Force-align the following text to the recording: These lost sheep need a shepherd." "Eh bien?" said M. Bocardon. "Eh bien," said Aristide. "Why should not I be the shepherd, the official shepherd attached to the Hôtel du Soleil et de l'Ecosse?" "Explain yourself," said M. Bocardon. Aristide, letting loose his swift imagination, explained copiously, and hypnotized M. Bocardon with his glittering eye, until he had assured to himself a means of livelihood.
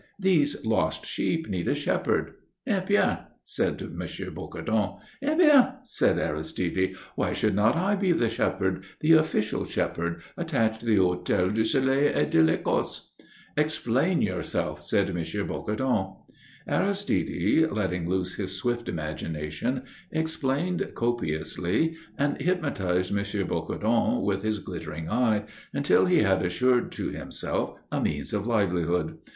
These 0.19 0.65
lost 0.65 1.05
sheep 1.05 1.47
need 1.47 1.67
a 1.67 1.75
shepherd." 1.75 2.31
"Eh 2.65 2.79
bien?" 2.79 3.19
said 3.43 3.79
M. 3.83 3.99
Bocardon. 4.33 4.97
"Eh 5.21 5.35
bien," 5.35 5.73
said 5.83 6.17
Aristide. 6.17 6.95
"Why 7.13 7.33
should 7.33 7.53
not 7.53 7.75
I 7.75 7.93
be 7.93 8.11
the 8.11 8.27
shepherd, 8.27 8.83
the 9.01 9.11
official 9.13 9.63
shepherd 9.67 10.23
attached 10.37 10.79
to 10.79 10.85
the 10.87 10.97
Hôtel 10.97 11.53
du 11.53 11.63
Soleil 11.63 12.11
et 12.15 12.31
de 12.31 12.41
l'Ecosse?" 12.41 13.13
"Explain 13.55 14.23
yourself," 14.23 14.83
said 14.83 15.11
M. 15.11 15.17
Bocardon. 15.45 16.15
Aristide, 16.67 17.67
letting 17.69 18.09
loose 18.09 18.33
his 18.33 18.57
swift 18.57 18.89
imagination, 18.89 19.83
explained 20.11 20.93
copiously, 20.95 21.95
and 22.17 22.41
hypnotized 22.41 23.11
M. 23.15 23.23
Bocardon 23.45 24.23
with 24.23 24.41
his 24.41 24.57
glittering 24.57 25.11
eye, 25.11 25.43
until 25.75 26.07
he 26.07 26.23
had 26.23 26.43
assured 26.43 26.91
to 26.93 27.09
himself 27.11 27.77
a 27.91 28.01
means 28.01 28.33
of 28.33 28.47
livelihood. 28.47 29.19